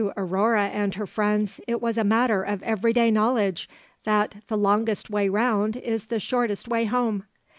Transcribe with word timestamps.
To 0.01 0.11
Aurore 0.17 0.57
and 0.67 0.95
her 0.95 1.05
friends 1.05 1.61
it 1.67 1.79
was 1.79 1.95
a 1.95 2.03
matter 2.03 2.41
of 2.41 2.63
everyday 2.63 3.11
knowledge 3.11 3.69
that 4.03 4.33
'the 4.47 4.57
longest 4.57 5.11
way 5.11 5.29
round 5.29 5.77
is 5.77 6.07
the 6.07 6.19
shortest 6.19 6.67
way 6.67 6.85
home.' 6.85 7.25